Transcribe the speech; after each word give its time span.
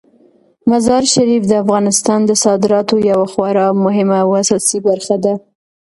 مزارشریف 0.69 1.43
د 1.47 1.51
افغانستان 1.63 2.19
د 2.25 2.31
صادراتو 2.43 2.95
یوه 3.11 3.27
خورا 3.33 3.65
مهمه 3.85 4.17
او 4.23 4.29
اساسي 4.41 4.79
برخه 4.87 5.15
ده. 5.23 5.33